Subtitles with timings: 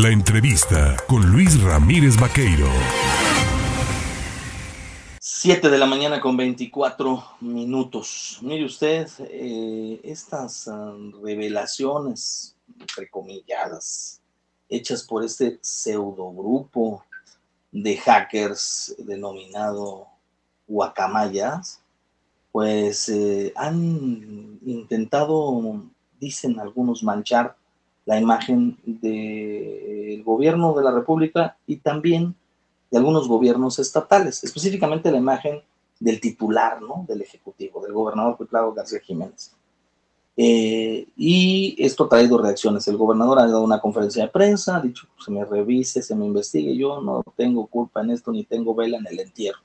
[0.00, 2.68] La entrevista con Luis Ramírez Vaqueiro.
[5.18, 8.38] 7 de la mañana con 24 minutos.
[8.42, 14.20] Mire usted, eh, estas ah, revelaciones, entrecomilladas,
[14.68, 17.04] hechas por este pseudo grupo
[17.72, 20.06] de hackers denominado
[20.68, 21.80] Guacamayas,
[22.52, 25.82] pues eh, han intentado,
[26.20, 27.56] dicen algunos, manchar
[28.08, 32.34] la imagen del gobierno de la República y también
[32.90, 35.60] de algunos gobiernos estatales, específicamente la imagen
[36.00, 37.04] del titular, ¿no?
[37.06, 39.54] Del Ejecutivo, del gobernador Claudio García Jiménez.
[40.38, 42.88] Eh, y esto ha traído reacciones.
[42.88, 46.24] El gobernador ha dado una conferencia de prensa, ha dicho, se me revise, se me
[46.24, 49.60] investigue, yo no tengo culpa en esto, ni tengo vela en el entierro.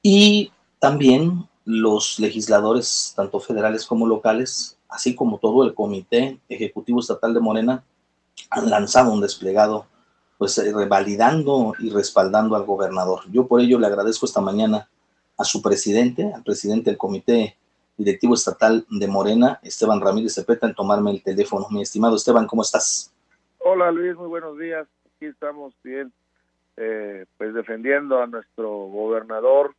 [0.00, 7.32] Y también los legisladores, tanto federales como locales, así como todo el Comité Ejecutivo Estatal
[7.34, 7.82] de Morena,
[8.50, 9.86] han lanzado un desplegado,
[10.38, 13.20] pues eh, revalidando y respaldando al gobernador.
[13.30, 14.88] Yo por ello le agradezco esta mañana
[15.38, 17.56] a su presidente, al presidente del Comité
[17.96, 21.66] Directivo Estatal de Morena, Esteban Ramírez Cepeta, en tomarme el teléfono.
[21.70, 23.12] Mi estimado Esteban, ¿cómo estás?
[23.58, 24.86] Hola Luis, muy buenos días.
[25.06, 26.12] Aquí estamos bien,
[26.76, 29.74] eh, pues defendiendo a nuestro gobernador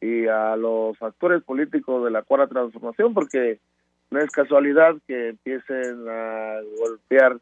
[0.00, 3.58] y a los actores políticos de la cuarta transformación, porque
[4.10, 7.38] no es casualidad que empiecen a golpear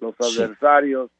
[0.00, 1.10] los adversarios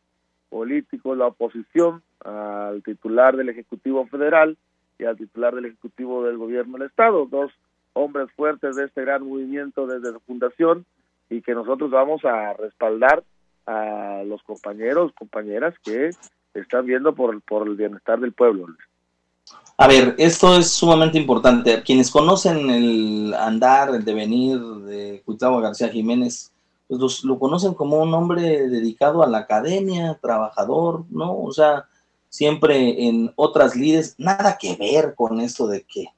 [0.49, 4.57] políticos, la oposición, al titular del Ejecutivo Federal
[4.99, 7.51] y al titular del Ejecutivo del Gobierno del Estado, dos
[7.95, 10.85] hombres fuertes de este gran movimiento desde su fundación
[11.29, 13.23] y que nosotros vamos a respaldar
[13.67, 16.11] a los compañeros, compañeras que
[16.55, 18.67] están viendo por, por el bienestar del pueblo.
[19.83, 21.83] A ver, esto es sumamente importante.
[21.83, 26.53] Quienes conocen el andar, el devenir de Gustavo García Jiménez,
[26.87, 31.35] pues lo conocen como un hombre dedicado a la academia, trabajador, ¿no?
[31.35, 31.87] O sea,
[32.29, 36.09] siempre en otras lides, nada que ver con esto de que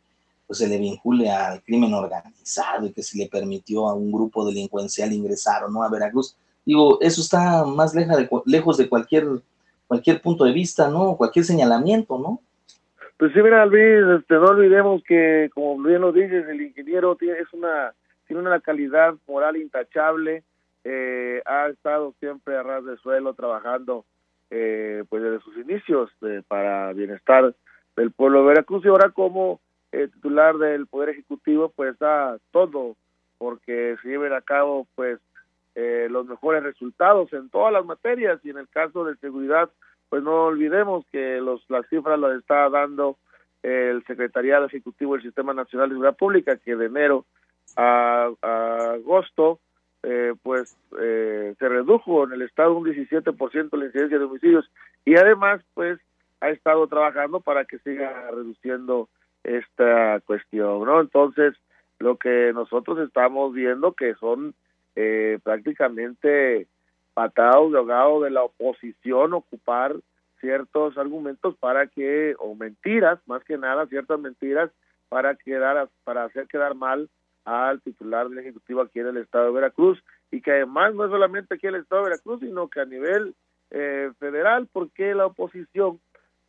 [0.49, 4.45] pues, se le vincule al crimen organizado y que se le permitió a un grupo
[4.45, 6.34] delincuencial ingresar o no a Veracruz.
[6.67, 9.41] Digo, eso está más de, lejos de cualquier,
[9.87, 11.17] cualquier punto de vista, ¿no?
[11.17, 12.41] Cualquier señalamiento, ¿no?
[13.17, 17.39] Pues sí, mira, Luis, este, no olvidemos que, como bien lo dices, el ingeniero tiene,
[17.39, 17.93] es una,
[18.27, 20.43] tiene una calidad moral intachable,
[20.84, 24.05] eh, ha estado siempre a ras de suelo trabajando
[24.51, 26.11] eh, pues desde sus inicios
[26.49, 27.55] para bienestar
[27.97, 29.61] del pueblo de Veracruz y ahora como
[29.93, 32.97] eh, titular del Poder Ejecutivo pues da todo
[33.39, 35.21] porque se lleven a cabo pues
[35.75, 39.71] los mejores resultados en todas las materias y en el caso de seguridad
[40.12, 43.17] pues no olvidemos que los las cifras las está dando
[43.62, 47.25] el Secretariado Ejecutivo del Sistema Nacional de Seguridad Pública, que de enero
[47.78, 48.28] a,
[48.93, 49.59] agosto,
[50.03, 54.71] eh, pues eh, se redujo en el estado un 17% la incidencia de homicidios
[55.06, 55.99] y además, pues
[56.43, 59.09] ha estado trabajando para que siga reduciendo
[59.45, 61.01] esta cuestión, ¿no?
[61.01, 61.55] Entonces,
[62.01, 64.55] lo que nosotros estamos viendo que son
[64.95, 66.67] eh, prácticamente
[67.15, 69.97] patados de ahogado de la oposición ocupar
[70.41, 74.71] ciertos argumentos para que o mentiras más que nada ciertas mentiras
[75.09, 77.09] para quedar para hacer quedar mal
[77.45, 80.03] al titular del ejecutivo aquí en el estado de Veracruz.
[80.31, 82.84] Y que además no es solamente aquí en el estado de Veracruz sino que a
[82.84, 83.34] nivel
[83.71, 86.01] eh, federal porque la oposición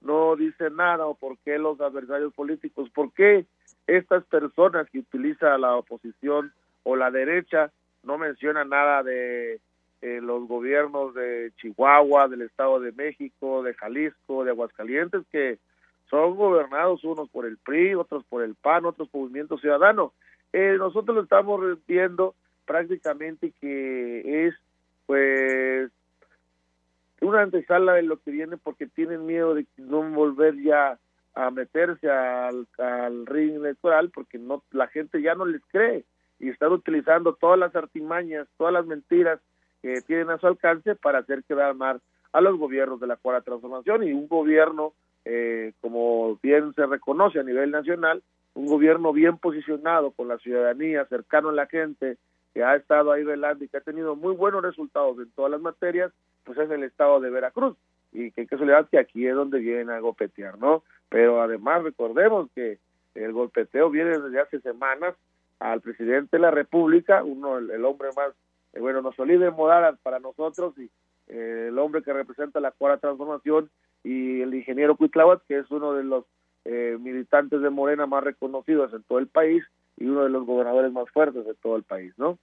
[0.02, 3.46] no dice nada o por qué los adversarios políticos por qué
[3.88, 6.52] estas personas que utiliza la oposición
[6.84, 7.72] o la derecha
[8.04, 9.62] no mencionan nada de
[10.04, 15.60] eh, los gobiernos de Chihuahua, del Estado de México, de Jalisco, de Aguascalientes, que
[16.10, 20.12] son gobernados unos por el PRI, otros por el PAN, otros por Movimiento Ciudadano.
[20.52, 24.56] Eh, nosotros lo estamos viendo prácticamente que es
[25.06, 25.90] pues
[27.22, 31.00] una antesala de lo que viene porque tienen miedo de no volver ya
[31.34, 36.04] a meterse al, al ring electoral porque no la gente ya no les cree
[36.40, 39.40] y están utilizando todas las artimañas, todas las mentiras
[39.84, 42.00] que tienen a su alcance para hacer quedar mal
[42.32, 44.94] a los gobiernos de la cuarta transformación y un gobierno,
[45.26, 48.24] eh, como bien se reconoce a nivel nacional,
[48.54, 52.18] un gobierno bien posicionado con la ciudadanía, cercano a la gente,
[52.54, 55.60] que ha estado ahí velando y que ha tenido muy buenos resultados en todas las
[55.60, 56.14] materias,
[56.46, 57.76] pues es el estado de Veracruz.
[58.14, 60.84] Y qué casualidad que aquí es donde vienen a golpetear, ¿no?
[61.10, 62.78] Pero además recordemos que
[63.16, 65.16] el golpeteo viene desde hace semanas
[65.60, 68.34] al presidente de la República, uno el hombre más
[68.74, 70.90] eh, bueno, nuestro líder moral para nosotros y
[71.28, 73.70] eh, el hombre que representa la cuarta transformación
[74.04, 76.26] y el ingeniero Cuitláhuac, que es uno de los
[76.66, 79.64] eh, militantes de Morena más reconocidos en todo el país
[79.98, 82.38] y uno de los gobernadores más fuertes de todo el país, ¿no?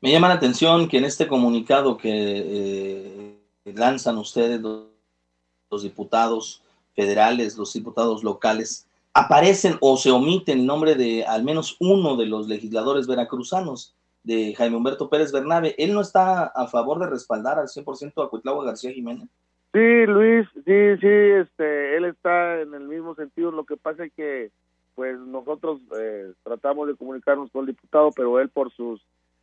[0.00, 6.62] Me llama la atención que en este comunicado que lanzan ustedes los, diputados
[6.94, 12.26] federales, los diputados locales, aparecen o se omiten el nombre de al menos uno de
[12.26, 13.94] los legisladores veracruzanos,
[14.24, 15.74] de Jaime Humberto Pérez Bernabe.
[15.78, 19.28] ¿Él no está a favor de respaldar al 100% a Cuitlagua García Jiménez?
[19.72, 23.50] Sí, Luis, sí, sí, este, él está en el mismo sentido.
[23.50, 24.50] Lo que pasa es que,
[24.94, 29.00] pues, nosotros eh, tratamos de comunicarnos con el diputado, pero él por sus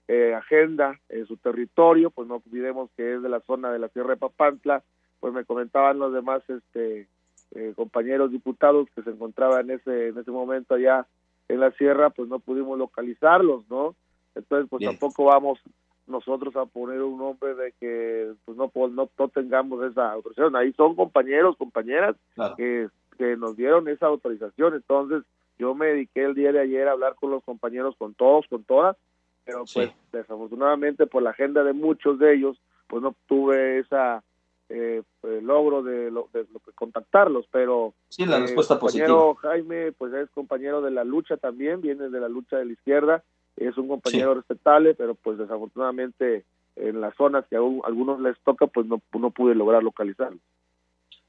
[0.07, 3.89] eh, agenda, en su territorio, pues no olvidemos que es de la zona de la
[3.89, 4.83] Sierra de Papantla,
[5.19, 7.07] pues me comentaban los demás este
[7.53, 11.05] eh, compañeros diputados que se encontraban en ese en ese momento allá
[11.47, 13.95] en la sierra, pues no pudimos localizarlos, ¿no?
[14.35, 15.59] Entonces, pues tampoco vamos
[16.07, 20.55] nosotros a poner un nombre de que pues no, no, no tengamos esa autorización.
[20.55, 22.15] Ahí son compañeros, compañeras
[22.57, 24.75] que, que nos dieron esa autorización.
[24.75, 25.23] Entonces,
[25.57, 28.63] yo me dediqué el día de ayer a hablar con los compañeros, con todos, con
[28.63, 28.97] todas,
[29.45, 32.57] pero pues desafortunadamente por la agenda de muchos de ellos,
[32.87, 34.23] pues no tuve esa
[34.69, 36.45] eh, pues, logro de, lo, de,
[36.75, 42.09] contactarlos, pero sí, la respuesta compañero Jaime, pues es compañero de la lucha también, viene
[42.09, 43.23] de la lucha de la izquierda,
[43.67, 48.67] es un compañero respetable, pero pues desafortunadamente en las zonas que a algunos les toca,
[48.67, 50.39] pues no, no pude lograr localizarlo.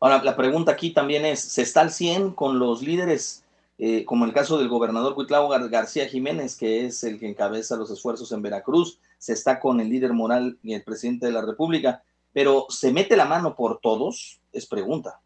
[0.00, 3.44] Ahora, la pregunta aquí también es, ¿se está al 100 con los líderes
[3.84, 7.90] eh, como el caso del gobernador Cuitlao García Jiménez, que es el que encabeza los
[7.90, 12.02] esfuerzos en Veracruz, se está con el líder moral y el presidente de la República,
[12.32, 14.40] pero ¿se mete la mano por todos?
[14.52, 15.20] Es pregunta.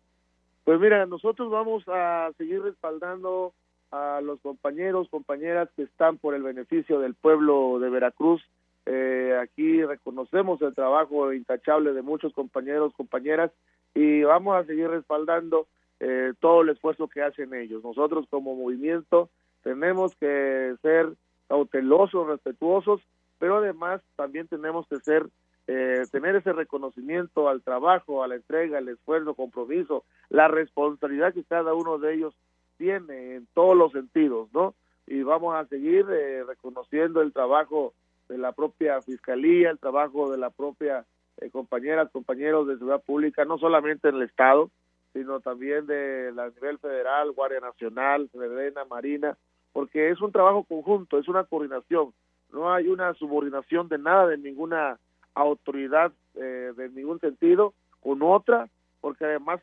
[0.64, 3.52] Pues mira, nosotros vamos a seguir respaldando
[3.90, 8.42] a los compañeros, compañeras que están por el beneficio del pueblo de Veracruz.
[8.86, 13.50] Eh, aquí reconocemos el trabajo intachable de muchos compañeros, compañeras,
[13.94, 15.66] y vamos a seguir respaldando
[16.00, 17.82] eh, todo el esfuerzo que hacen ellos.
[17.82, 19.30] Nosotros como movimiento
[19.62, 21.08] tenemos que ser
[21.48, 23.00] cautelosos, respetuosos,
[23.38, 25.26] pero además también tenemos que ser
[25.68, 31.42] eh, tener ese reconocimiento al trabajo, a la entrega, al esfuerzo, compromiso, la responsabilidad que
[31.42, 32.34] cada uno de ellos
[32.76, 34.74] tiene en todos los sentidos, ¿no?
[35.06, 37.94] Y vamos a seguir eh, reconociendo el trabajo
[38.28, 41.04] de la propia fiscalía, el trabajo de la propia
[41.38, 44.70] eh, compañeras, compañeros de seguridad pública, no solamente en el Estado,
[45.12, 49.36] sino también de la nivel federal, Guardia Nacional, Sedena, Marina,
[49.72, 52.12] porque es un trabajo conjunto, es una coordinación,
[52.52, 54.98] no hay una subordinación de nada, de ninguna
[55.34, 58.68] autoridad, eh, de ningún sentido, con otra,
[59.00, 59.60] porque además,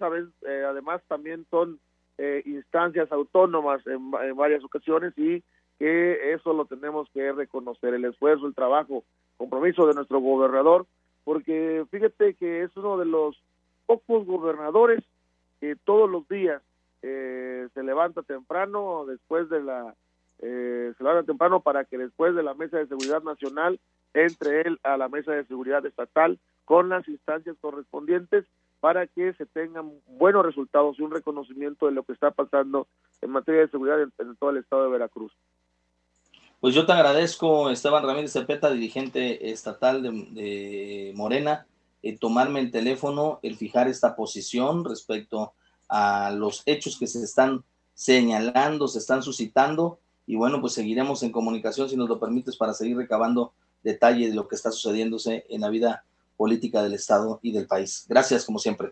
[0.47, 1.79] eh, además también son
[2.17, 5.43] eh, instancias autónomas en, en varias ocasiones y
[5.79, 9.03] que eso lo tenemos que reconocer, el esfuerzo, el trabajo,
[9.37, 10.85] compromiso de nuestro gobernador,
[11.23, 13.41] porque fíjate que es uno de los
[13.85, 15.03] pocos gobernadores
[15.85, 16.61] todos los días
[17.01, 19.95] eh, se levanta temprano después de la
[20.39, 23.79] eh, se levanta temprano para que después de la mesa de seguridad nacional
[24.13, 28.45] entre él a la mesa de seguridad estatal con las instancias correspondientes
[28.83, 32.85] para que se tengan buenos resultados y un reconocimiento de lo que está pasando
[33.21, 35.31] en materia de seguridad en, todo el estado de Veracruz.
[36.59, 41.65] Pues yo te agradezco, Esteban Ramírez Cepeta, dirigente estatal de Morena,
[42.01, 45.53] eh, tomarme el teléfono, el fijar esta posición respecto
[45.87, 47.63] a los hechos que se están
[47.93, 52.73] señalando, se están suscitando, y bueno, pues seguiremos en comunicación, si nos lo permites, para
[52.73, 56.03] seguir recabando detalle de lo que está sucediéndose en la vida
[56.35, 58.05] política del Estado y del país.
[58.09, 58.91] Gracias, como siempre.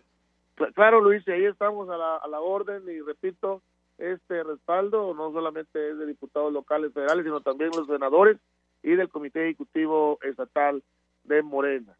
[0.74, 3.62] Claro, Luis, ahí estamos a la, a la orden y repito,
[3.98, 8.38] este respaldo no solamente es de diputados locales federales, sino también los senadores
[8.82, 10.82] y del Comité Ejecutivo Estatal
[11.24, 11.96] de Morena.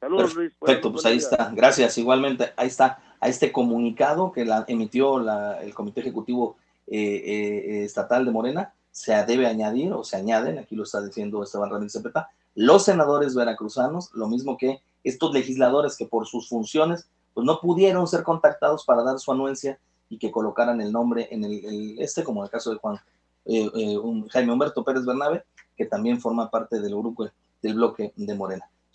[0.00, 0.52] Saludos, Luis.
[0.58, 1.52] Perfecto, pues ahí está.
[1.54, 1.96] Gracias.
[1.98, 5.18] Igualmente, ahí está a este comunicado que la emitió
[5.60, 6.56] el Comité Ejecutivo
[6.88, 8.74] eh, eh, Estatal de Morena.
[8.90, 13.34] Se debe añadir o se añaden, aquí lo está diciendo Esteban Ramírez Cepeta, los senadores
[13.34, 18.84] veracruzanos, lo mismo que estos legisladores que por sus funciones pues no pudieron ser contactados
[18.84, 19.78] para dar su anuencia
[20.08, 22.98] y que colocaran el nombre en el, este, como en el caso de Juan
[23.46, 23.98] eh,
[24.30, 25.44] Jaime Humberto Pérez Bernabe,
[25.76, 27.26] que también forma parte del grupo
[27.62, 28.68] del bloque de Morena.